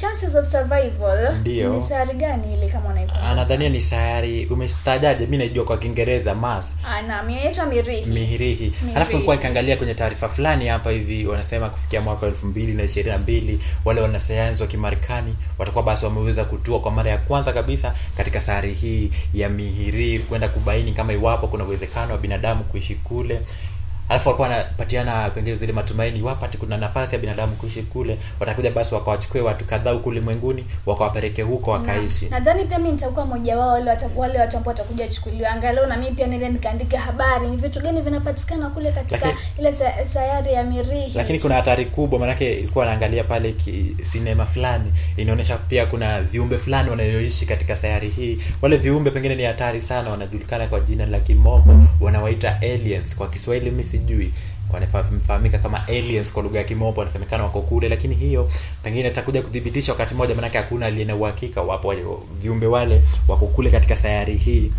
[0.00, 1.72] chances of survival Ndiyo.
[1.72, 6.64] ni sayari gani ile kama unaikumbuka anadhania ni sayari umestajaje mi naijua kwa kiingereza mas
[6.86, 8.06] ana mieta mirihi.
[8.10, 8.72] Mihirihi.
[8.94, 13.10] alafu nilikuwa nikaangalia kwenye taarifa fulani hapa hivi wanasema kufikia mwaka elfu mbili na ishirini
[13.12, 17.94] na mbili wale wanasayansi wa kimarekani watakuwa basi wameweza kutua kwa mara ya kwanza kabisa
[18.16, 23.40] katika sayari hii ya mihiri kwenda kubaini kama iwapo kuna uwezekano wa binadamu kuishi kule
[24.08, 28.94] alafu walikuwa wanapatiana pengine zile matumaini wapate kuna nafasi ya binadamu kuishi kule watakuja basi
[28.94, 32.26] wakawachukue watu kadhaa huku ulimwenguni wakawapeleke huko wakaishi.
[32.30, 36.10] nadhani pia mi nitakuwa mmoja wao wale wale watu ambao watakuja chukuliwa angalau na mimi
[36.16, 39.72] pia nile nikaandika habari ni vitu gani vinapatikana kule katika Lakini- ile
[40.12, 41.12] sayari ya mirihi.
[41.14, 46.58] Lakini kuna hatari kubwa maanake ilikuwa naangalia pale ki, sinema fulani inaonyesha pia kuna viumbe
[46.58, 48.38] fulani wanayoishi katika sayari hii.
[48.62, 53.70] Wale viumbe pengine ni hatari sana wanajulikana kwa jina la kimombo wanawaita aliens kwa kiswahili
[53.70, 54.32] mi sijui.
[54.72, 58.50] Wanafahamika kama aliens kwa lugha ya kimombo wanasemekana wako kule lakini hiyo
[58.82, 61.62] pengine itakuja kudhibitisha wakati mmoja maanake hakuna aliye na uhakika.
[61.62, 61.94] Wapo
[62.42, 64.72] viumbe wale wako kule katika sayari hii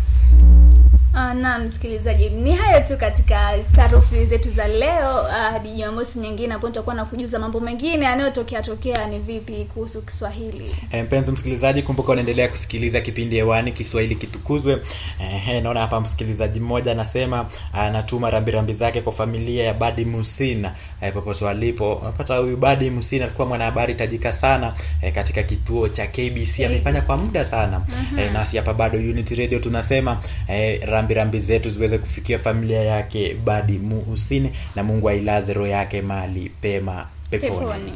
[1.18, 2.28] Ah, naam msikilizaji.
[2.30, 5.22] Ni hayo tu katika sarufi zetu za leo.
[5.22, 10.02] Hadi uh, jumamosi nyingine hapo nitakuwa na kujuza mambo mengine yanayotokea tokea ni vipi kuhusu
[10.02, 10.76] kiswahili.
[10.90, 14.82] Eh, mpenzi msikilizaji kumbuka unaendelea kusikiliza kipindi hewani kiswahili kitukuzwe.
[15.20, 21.12] Eh, naona hapa msikilizaji mmoja anasema anatuma rambirambi zake kwa familia ya badi musina eh,
[21.12, 26.60] popote walipo unapata huyu badi musina alikuwa mwanahabari tajika sana eh, katika kituo cha kbc
[26.66, 27.80] amefanya kwa muda sana.
[28.18, 33.78] Eh, nasi hapa bado unity radio tunasema eh, rambirambi zetu ziweze kufikia familia yake badi
[33.78, 37.92] Musini na mungu ailaze roho yake mali pema peponi, peponi.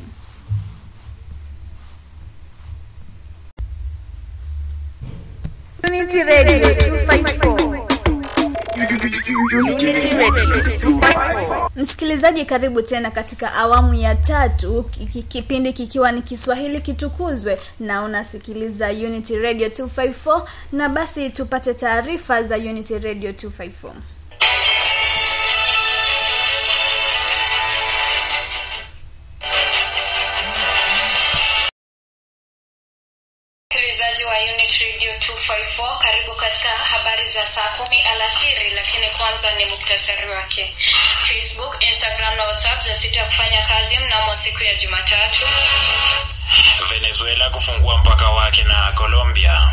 [5.86, 7.59] Unity Radio 254.
[9.36, 11.70] Unity Radio 254.
[11.76, 14.84] msikilizaji karibu tena katika awamu ya tatu
[15.28, 22.56] kipindi kikiwa ni kiswahili kitukuzwe na unasikiliza unity radio 254 na basi tupate taarifa za
[22.56, 23.72] unity radio 254
[34.00, 39.66] msikilizaji wa Unit Radio 254, karibu katika habari za saa kumi alasiri, lakini kwanza ni
[39.66, 40.74] muktasari wake.
[41.28, 45.46] Facebook, Instagram na WhatsApp zasita kufanya kazi mnamo siku ya Jumatatu.
[46.88, 49.66] venezuela kufungua mpaka wake na colombia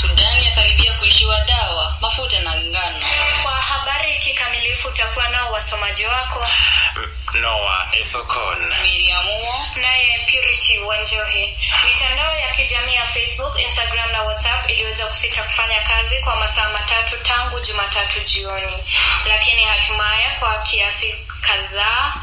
[0.00, 3.06] Sudani yakaribia kuishiwa dawa, mafuta na ngano.
[3.42, 6.46] Kwa habari kikamilifu utakuwa nao wasomaji wako
[7.40, 11.58] noa esokon Miriamuo naye Purity Wanjohi.
[11.88, 17.16] Mitandao ya kijamii ya Facebook, Instagram na WhatsApp iliweza kusita kufanya kazi kwa masaa matatu
[17.22, 18.84] tangu Jumatatu jioni,
[19.28, 22.14] lakini hatimaye kwa kiasi kadhaa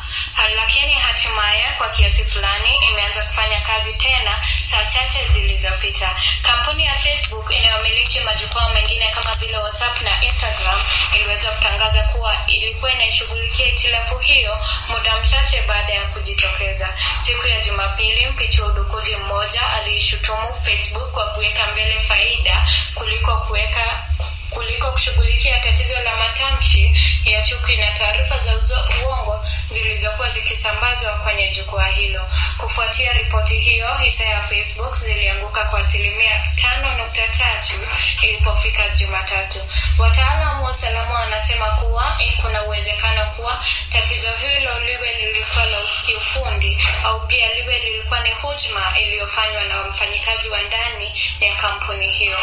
[0.56, 6.10] lakini hatimaye kwa kiasi fulani imeanza kufanya kazi tena saa chache zilizopita.
[6.42, 10.80] Kampuni ya Facebook inayomiliki majukwaa mengine kama vile WhatsApp na Instagram
[11.16, 14.58] iliweza kutangaza kuwa ilikuwa inaishughulikia itilafu hiyo
[14.90, 16.90] muda mchache baada ya kujitokeza.
[17.22, 24.04] Siku ya Jumapili, mficha wa udukuzi mmoja aliishutumu Facebook kwa kuweka mbele faida kuliko kuweka
[24.56, 28.54] kuliko kushughulikia tatizo la matamshi ya chuki na taarifa za
[29.06, 32.26] uongo zilizokuwa zikisambazwa kwenye jukwaa hilo.
[32.58, 37.74] Kufuatia ripoti hiyo, hisa ya Facebook zilianguka kwa asilimia tano nukta tatu
[38.22, 39.60] ilipofika Jumatatu.
[40.00, 47.28] Wataalamu wa usalama wanasema kuwa kuna uwezekano kuwa tatizo hilo liwe lilikuwa la kiufundi au
[47.28, 52.38] pia liwe lilikuwa ni hujuma iliyofanywa na mfanyikazi wa ndani ya kampuni hiyo.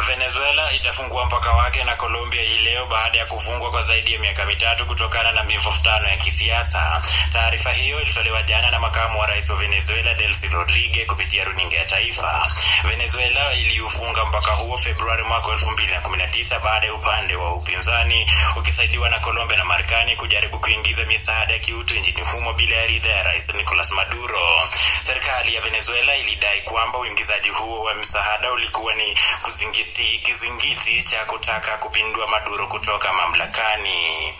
[0.00, 4.46] Venezuela itafungua mpaka wake na colombia hii leo baada ya kufungwa kwa zaidi ya miaka
[4.46, 7.02] mitatu kutokana na mivutano ya kisiasa.
[7.32, 11.84] Taarifa hiyo ilitolewa jana na makamu wa rais wa venezuela delcy rodrigue kupitia runinga ya
[11.84, 12.46] taifa.
[12.84, 19.56] Venezuela iliufunga mpaka huo februari mwaka 2019 baada ya upande wa upinzani ukisaidiwa na colombia
[19.56, 23.90] na marekani kujaribu kuingiza misaada ya kiutu nchini humo bila ya ridha ya rais nicolas
[23.92, 24.68] maduro.
[25.00, 29.18] Serikali ya venezuela ilidai kwamba uingizaji huo wa msaada ulikuwa ni
[29.84, 34.32] kuzingiti kizingiti cha kutaka kupindua maduro kutoka mamlakani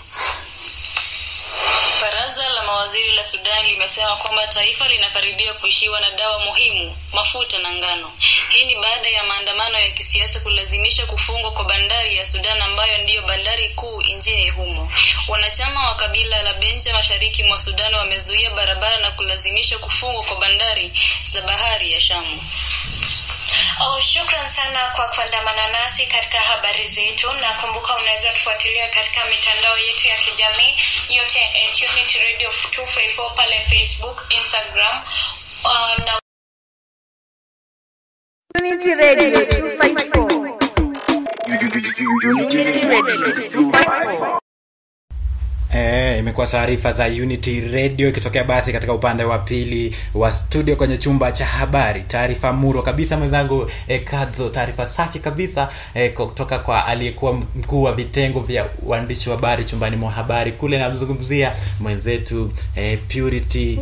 [2.01, 7.73] Baraza la mawaziri la Sudan limesema kwamba taifa linakaribia kuishiwa na dawa muhimu, mafuta na
[7.73, 8.13] ngano.
[8.51, 13.23] Hii ni baada ya maandamano ya kisiasa kulazimisha kufungwa kwa bandari ya Sudan ambayo ndiyo
[13.23, 14.93] bandari kuu nchini humo.
[15.29, 20.93] Wanachama wa kabila la Benja mashariki mwa Sudan wamezuia barabara na kulazimisha kufungwa kwa bandari
[21.25, 22.43] za bahari ya Shamu.
[23.81, 29.79] Oh, shukran sana kwa kuandamana nasi katika habari zetu, na kumbuka unaweza tufuatilia katika mitandao
[29.79, 35.03] yetu ya kijamii yote at Unity Radio 254 pale Facebook, Instagram
[35.65, 36.21] uh, na
[38.61, 40.55] Unity Radio 254.
[42.45, 44.44] Unity Radio 254.
[45.75, 50.97] Eh, imekuwa taarifa za Unity Radio ikitokea basi katika upande wa pili wa studio kwenye
[50.97, 52.01] chumba cha habari.
[52.01, 57.93] Taarifa muro kabisa mwenzangu e, Kadzo, taarifa safi kabisa e, kutoka kwa aliyekuwa mkuu wa
[57.93, 63.79] vitengo vya uandishi wa habari chumbani mwa habari kule, namzungumzia mwenzetu e, Purity.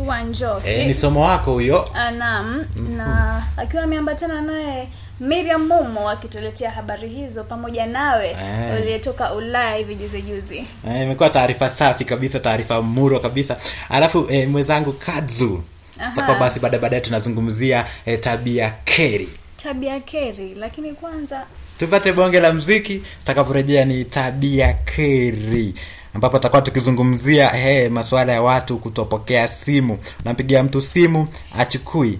[0.65, 1.89] Eh, ni somo wako huyo.
[1.93, 2.65] Ah, Naam,
[2.97, 4.87] na akiwa ameambatana naye
[5.27, 8.81] Miriam Momo akituletea habari hizo pamoja nawe Eh.
[8.81, 10.57] uliyetoka Ulaya hivi juzi juzi.
[10.87, 13.57] Eh, imekuwa taarifa safi kabisa, taarifa muro kabisa.
[13.89, 15.63] Alafu eh, mwenzangu Kadzu,
[16.09, 19.29] tutakuwa basi baada baadaye tunazungumzia eh, tabia keri
[19.63, 21.43] Tabia keri, lakini kwanza
[21.77, 25.73] tupate bonge la mziki tutakaporejea ni tabia keri
[26.13, 31.27] ambapo tutakuwa tukizungumzia hey, masuala ya watu kutopokea simu unampigia mtu simu
[31.59, 32.19] achukui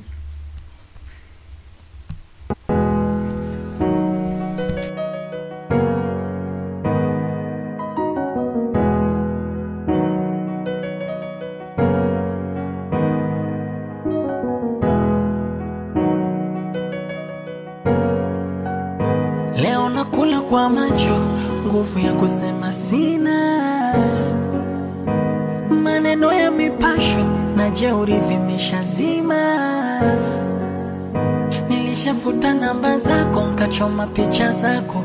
[34.64, 35.04] zako,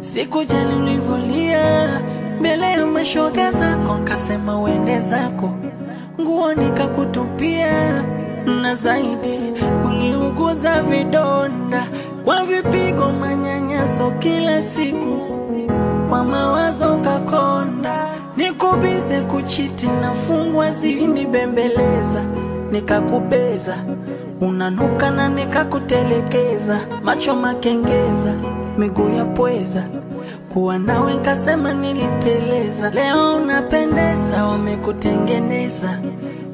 [0.00, 1.88] sikujali ulivolia
[2.40, 5.50] mbele ya mashoga zako, nkasema uende zako,
[6.20, 8.02] nguo nikakutupia,
[8.62, 9.38] na zaidi
[9.88, 11.86] uliuguza vidonda.
[12.24, 15.18] Kwa vipigo, manyanyaso kila siku,
[16.08, 22.24] kwa mawazo kakonda, nikubize kuchiti, na fungwa zilinibembeleza,
[22.70, 23.76] nikakubeza.
[24.40, 28.34] Unanuka na nikakutelekeza, macho makengeza,
[28.78, 29.84] miguu ya pweza,
[30.52, 32.90] kuwa nawe nkasema niliteleza.
[32.90, 35.98] Leo unapendeza, wamekutengeneza.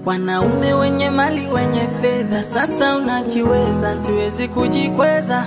[0.06, 2.42] Wanaume wenye mali wenye fedha.
[2.42, 5.44] Sasa unajiweza siwezi kujikweza.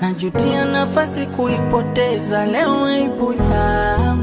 [0.00, 2.46] Najutia nafasi kuipoteza.
[2.46, 4.15] Leo aibu yangu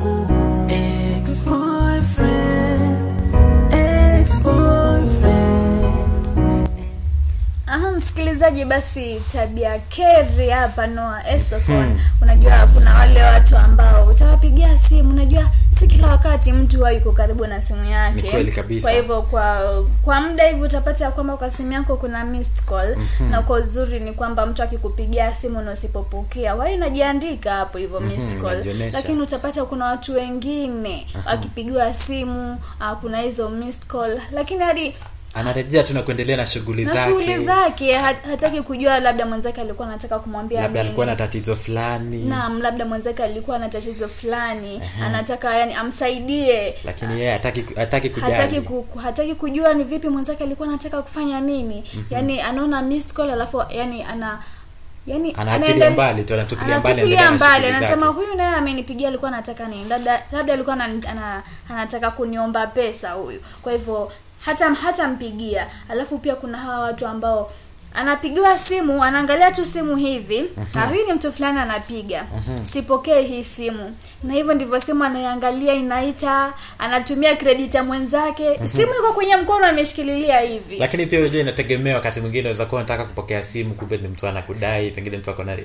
[8.24, 12.00] msikilizaji, basi tabia keri hapa Noah Esokon.
[12.22, 17.48] Unajua kuna wale watu ambao utawapigia simu, unajua si kila wakati mtu huwa yuko karibu
[17.48, 18.22] na simu yake.
[18.22, 18.82] Ni kweli kabisa.
[18.82, 22.98] Kwa hivyo kwa kwa muda hivi utapata kwamba kwa simu yako kuna missed call
[23.30, 28.42] na kwa uzuri ni kwamba mtu akikupigia simu na usipopokea, wewe unajiandika hapo hivyo missed
[28.42, 28.54] call.
[28.54, 28.98] unajionyesha.
[28.98, 34.96] Lakini utapata kuna watu wengine wakipigiwa simu, ah, kuna hizo missed call, lakini hadi
[35.34, 37.00] anarejea tu na kuendelea na shughuli zake.
[37.10, 42.24] shughuli zake hataki kujua labda mwenzake alikuwa anataka kumwambia labda alikuwa na tatizo fulani.
[42.24, 44.82] Naam labda mwenzake alikuwa na tatizo fulani.
[45.06, 46.76] Anataka yani amsaidie.
[46.84, 48.34] Lakini yeye hataki hataki kujali.
[48.34, 51.84] Hataki ku, hataki kujua ni vipi mwenzake alikuwa anataka kufanya nini.
[52.10, 54.40] Yani anaona missed call alafu yani ana
[55.08, 57.68] yani Anaachilia mbali tu, anatupilia mbali, anatupilia mbali.
[57.68, 59.90] anasema huyu naye amenipigia alikuwa anataka nini.
[59.90, 63.40] Labda labda alikuwa ana, ana, anataka kuniomba pesa huyu.
[63.62, 64.12] Kwa hivyo
[64.46, 67.52] hata hatampigia alafu pia kuna hawa watu ambao
[67.94, 70.44] anapigiwa simu anaangalia tu simu hivi.
[70.76, 72.26] Ah, huyu ni mtu fulani anapiga.
[72.72, 73.96] Sipokee hii simu.
[74.24, 78.60] Na hivyo ndivyo simu anaiangalia inaita anatumia credit ya mwenzake.
[78.76, 80.78] Simu iko kwenye mkono ameshikililia hivi.
[80.80, 85.18] Lakini pia inategemea wakati mwingine unaweza kuwa nataka kupokea simu kumbe ni mtu anakudai pengine
[85.18, 85.58] mtu ako na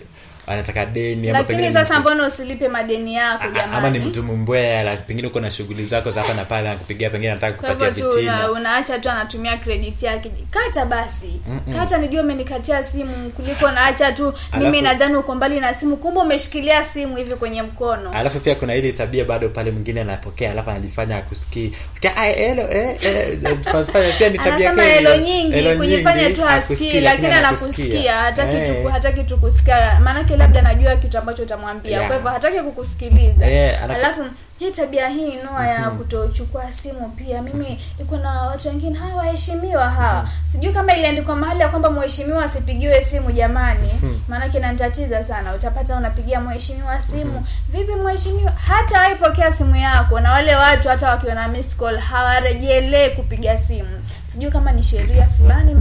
[0.48, 3.44] anataka deni lakini sasa mbona usilipe madeni yako
[3.74, 7.10] ama ni mtu mbwea la pengine uko na shughuli zako za hapa na pale anakupigia
[7.10, 10.30] pengine anataka kupatia vitina unaacha tu anatumia credit yake.
[10.50, 11.40] Kata basi.
[11.76, 14.32] Kata nijua umenikatia simu kuliko naacha tu.
[14.58, 15.96] Mimi nadhani uko mbali na simu.
[15.96, 18.10] Kumbe umeshikilia simu hivi kwenye mkono.
[18.12, 21.72] Alafu pia kuna ile tabia bado pale mwingine anapokea alafu anajifanya akusikii.
[22.00, 22.58] Kia, "Ai, eh,
[23.02, 23.38] eh,
[24.18, 25.22] pia ni tabia anasema kali.
[25.22, 28.16] nyingi kujifanya tu asikii lakini anakusikia.
[28.16, 28.82] hataki Eh.
[28.82, 30.00] tu hataki tu kusikia.
[30.00, 31.90] Maanake labda najua kitu ambacho utamwambia.
[31.90, 32.06] Yeah.
[32.06, 33.46] kwa hivyo hataki kukusikiliza.
[33.46, 34.20] Yeah, alafu
[34.58, 39.88] hii tabia hii noa ya kutochukua simu pia mimi iko na watu wengine hawa waheshimiwa
[39.90, 40.28] hawa.
[40.52, 43.90] Sijui kama iliandikwa mahali ya kwamba mheshimiwa asipigiwe simu jamani.
[44.28, 45.54] Maanake inanitatiza sana.
[45.54, 47.46] Utapata unapigia mheshimiwa simu.
[47.68, 48.52] Vipi mheshimiwa?
[48.52, 50.20] Hata waipokea simu yako.
[50.20, 53.97] Na wale watu hata wakiwa na miss call hawarejelee kupiga simu
[54.38, 55.74] sijui kama ni sheria fulani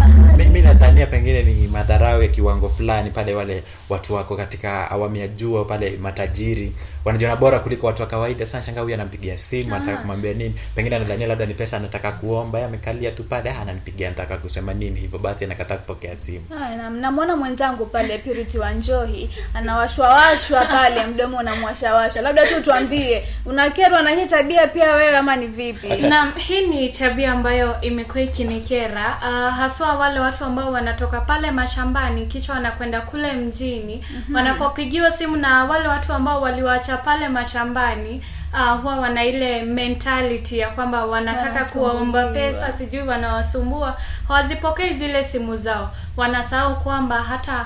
[0.54, 5.28] mi nadhania pengine ni madharau ya kiwango fulani pale wale watu wako katika awamu ya
[5.28, 6.74] juu pale matajiri
[7.08, 8.46] wanajiona bora kuliko watu wa kawaida.
[8.46, 10.56] Sana shanga huyu anampigia simu anataka kumwambia nini?
[10.76, 12.66] Pengine anadhania labda ni pesa anataka kuomba.
[12.66, 13.50] Amekalia tu pale.
[13.52, 15.20] Ah, ananipigia anataka kusema nini hivyo.
[15.20, 16.46] Basi anakataa kupokea simu.
[16.78, 22.22] Na- namwona mwenzangu pale Purity Wanjohi anawashwawashwa pale, mdomo unamwashawasha.
[22.22, 25.88] Labda tu tuambie, unakerwa na hii tabia pia wewe ama ni vipi?
[25.88, 29.18] Naam, hii ni tabia ambayo imekuwa ikinikera.
[29.22, 34.06] Uh, haswa wale watu ambao wanatoka pale mashambani kisha wanakwenda kule mjini.
[34.34, 38.22] Wanapopigiwa simu na wale watu ambao waliwacha pale mashambani
[38.54, 45.58] uh, huwa wana ile mentality ya kwamba wanataka kuwaomba pesa sijui wanawasumbua hawazipokei zile simu
[45.58, 45.90] zao.
[46.18, 47.66] Wanasahau kwamba hata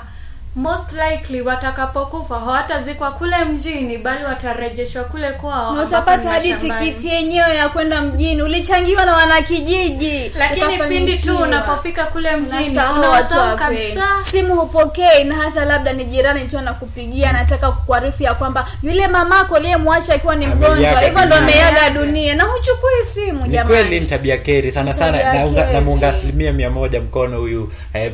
[0.56, 7.56] most likely watakapokufa hawatazikwa kule mjini bali watarejeshwa kule kwao Na utapata hadi tikiti yenyewe
[7.56, 8.41] ya kwenda mjini.
[8.41, 14.08] Ulichangiwa na wanakijiji, lakini pindi tu unapofika kule mjini unawasahau kabisa.
[14.32, 19.56] simu hupokei na hata labda ni jirani tu anakupigia anataka kukuarifu ya kwamba yule mamako
[19.56, 22.36] aliyemwacha akiwa ni mgonjwa hivyo ndo ameaga dunia.
[22.36, 23.70] Na huchukui simu jamani.
[23.76, 25.34] kweli ni tabia keri sana sana.
[25.74, 27.72] Namuunga asilimia mia moja mkono huyu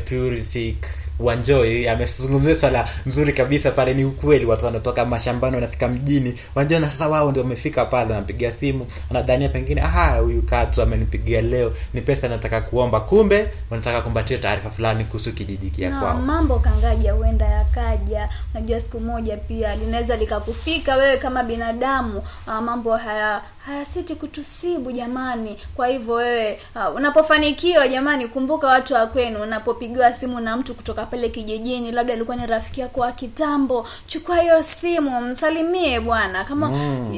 [0.09, 0.75] purity
[1.19, 6.91] wanjoi amezungumzia swala nzuri kabisa pale ni ukweli watu wanatoka mashambani wanafika mjini wanjoi na
[6.91, 12.01] sasa wao ndio wamefika pale wanampigia simu anadhania pengine aha huyu katu amenipigia leo ni
[12.01, 12.99] pesa nataka kuomba.
[12.99, 16.17] Kumbe wanataka kumbatia taarifa fulani kuhusu kijiji na kwao.
[16.17, 18.29] mambo kangaja huenda yakaja.
[18.55, 25.57] Unajua siku moja pia linaweza likakufika wewe kama binadamu uh, mambo haya hayasiti kutusibu jamani.
[25.75, 31.05] Kwa hivyo wewe uh, unapofanikiwa jamani kumbuka watu wa kwenu unapopigiwa simu na mtu kutoka
[31.07, 36.43] pale kijijini labda alikuwa ni rafiki yako wa kitambo chukua hiyo simu msalimie bwana.
[36.43, 36.69] Kama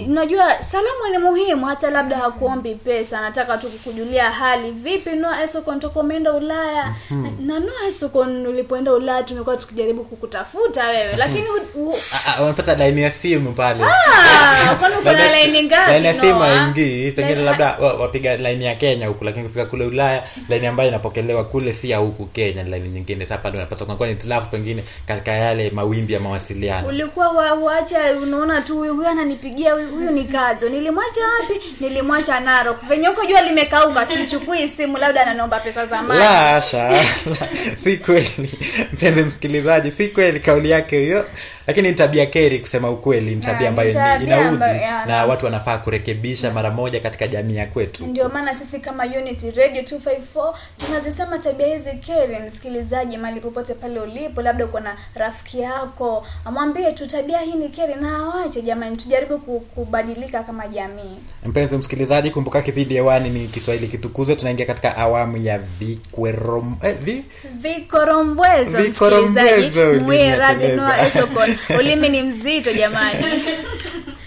[0.07, 4.71] unajua salamu ni muhimu hata labda hakuombi pesa anataka tu kukujulia hali.
[4.71, 6.95] Vipi noa esokon toka umeenda ulaya?
[7.09, 11.15] Na, na noa esokon ulipoenda ulaya tumekuwa tukijaribu kukutafuta wewe.
[11.17, 13.83] Lakini u- u- Ah, ah, wanapata laini ya simu pale.
[13.83, 17.11] Ah, kwani uko na laini ngapi, laini ya simu haingii.
[17.11, 21.73] Pengine labda wapiga laini ya kenya huku lakini kufika kule ulaya laini ambayo inapokelewa kule
[21.73, 23.25] si ya huku kenya laini nyingine.
[23.25, 26.87] Sasa pale unapata patakuwa ni hitilafu pengine katika yale mawimbi ya mawasiliano.
[26.87, 31.61] Ulikuwa wa- wacha unaona tu huyu huyu ananipigia huyu, ni kazo nilimwacha wapi?
[31.79, 32.85] Nilimwacha narok.
[32.89, 37.03] Venye huko jua limekauka sichukui simu labda ananiomba pesa za la asha
[37.83, 38.51] si kweli.
[38.93, 41.25] Mpenzi msikilizaji si kweli kauli yake hiyo.
[41.67, 45.45] Lakini ni tabia keri kusema ukweli ni tabia ni ambayo ni- inaudhi ya, na- watu
[45.45, 48.05] wanafaa kurekebisha mara moja katika jamii ya kwetu.
[48.05, 50.53] Ndio maana sisi kama unity radio 254
[50.85, 56.91] tunazisema tabia hizi keri msikilizaji mali popote pale ulipo labda uko na rafiki yako amwambie
[56.91, 61.17] tu tabia hii ni keri na awache jamani tujaribu kubadilika kama jamii.
[61.45, 64.35] Mpenzi msikilizaji kumbuka kipindi hewani ni kiswahili kitukuzwe.
[64.35, 67.25] Tunaingia katika awamu ya vikwerom eh, vi?
[67.61, 70.65] vikorombwezo Vikorombwezo, msikilizaji
[71.07, 73.25] esokon ulimi ni mzito jamani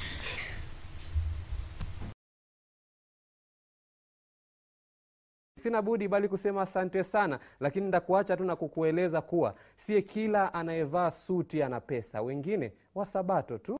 [5.62, 11.10] sina budi bali kusema asante sana lakini ndakuacha tu na kukueleza kuwa sie kila anayevaa
[11.10, 12.22] suti ana pesa.
[12.22, 13.76] Wengine wa Sabato tu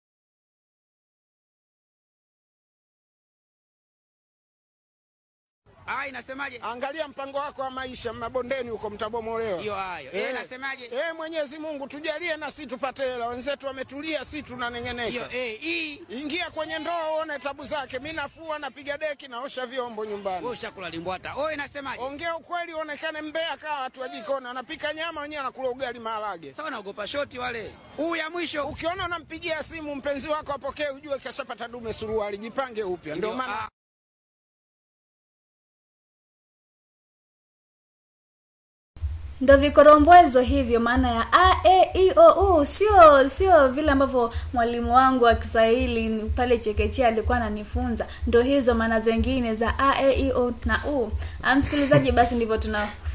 [5.87, 6.59] Ah, inasemaje?
[6.63, 9.61] Angalia mpango wako wa maisha mabondeni huko mtabomolewa.
[9.61, 10.11] Hiyo hayo.
[10.13, 10.85] Eh, inasemaje?
[10.85, 13.27] Eh, Mwenyezi Mungu tujalie na sisi tupate hela.
[13.29, 15.09] Wenzetu wametulia, si tunanengeneka.
[15.11, 17.99] Hiyo eh, hii Ingia kwenye ndoa uone tabu zake.
[17.99, 20.45] Mimi nafua, napiga deki, naosha vyombo nyumbani.
[20.45, 21.35] wewe ushakula limbwata.
[21.35, 22.03] Oh, inasemaje?
[22.03, 24.47] Ongea ukweli, uonekane mbea kama watu wa jikoni.
[24.47, 26.55] Anapika nyama wenyewe anakula ugali maharage.
[26.55, 27.71] Sawa naogopa shoti wale.
[27.97, 28.67] Huu ya mwisho.
[28.67, 33.15] Ukiona unampigia simu mpenzi wako apokee, ujue kashapata dume suruali, jipange upya.
[33.17, 33.69] Ndio Ndio, maana
[39.43, 44.95] ndo vikorombwezo hivyo maana ya a e i o u sio sio vile ambavyo mwalimu
[44.95, 48.07] wangu wa kiswahili pale chekechea alikuwa ananifunza.
[48.27, 51.11] Ndo hizo maana zingine za a e i o na u.
[51.43, 52.57] Ah, msikilizaji basi ndivyo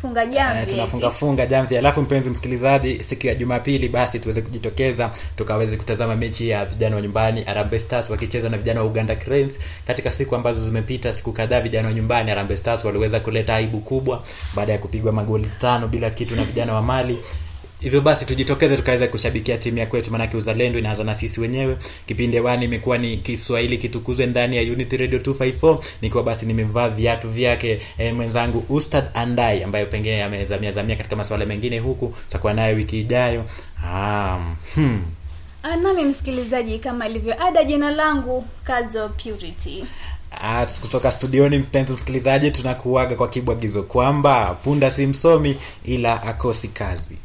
[0.02, 1.78] tunafunga jamvi Eh, tunafunga funga jamvi.
[1.78, 7.02] Alafu mpenzi msikilizaji siku ya jumapili basi tuweze kujitokeza tukaweze kutazama mechi ya vijana wa
[7.02, 9.52] nyumbani Harambee Stars wakicheza na vijana wa Uganda Cranes.
[9.88, 14.24] Katika siku ambazo zimepita siku kadhaa vijana wa nyumbani Harambee Stars waliweza kuleta aibu kubwa
[14.56, 17.20] baada ya kupigwa magoli tano bila kitu na vijana wa Mali
[17.80, 21.78] hivyo basi tujitokeze tukaweza kushabikia timu ya kwetu maanake uzalendo inaanza na sisi wenyewe.
[22.08, 27.30] Kipindi wani imekuwa ni kiswahili kitukuzwe ndani ya unity radio 254 nikiwa basi nimevaa viatu
[27.30, 32.14] vyake e, mwenzangu ustad andai ambayo pengine amezamiazamia katika masuala mengine huku.
[32.26, 33.46] Tutakuwa naye wiki ijayo.
[33.86, 34.40] Ah,
[34.76, 35.02] hmm.
[35.64, 39.84] Ah, nami msikilizaji kama ilivyo ada jina langu kazo purity.
[40.42, 47.18] Ah, kutoka studioni mpenzi msikilizaji tunakuaga kwa kibwagizo kwamba punda si msomi ila akosi kazi